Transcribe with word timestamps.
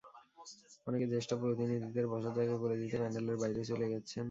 অনেকে 0.87 1.05
জ্যেষ্ঠ 1.11 1.29
প্রতিনিধিদের 1.41 2.05
বসার 2.11 2.33
জায়গা 2.37 2.55
করে 2.61 2.75
দিতে 2.81 2.95
প্যান্ডেলের 2.95 3.37
বাইরে 3.41 3.61
চলে 3.69 3.85
গেছেন। 3.91 4.19